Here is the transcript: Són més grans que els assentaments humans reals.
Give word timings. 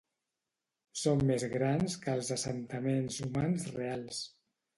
Són 1.01 1.21
més 1.31 1.45
grans 1.51 1.97
que 2.07 2.15
els 2.21 2.33
assentaments 2.37 3.19
humans 3.27 3.69
reals. 3.79 4.25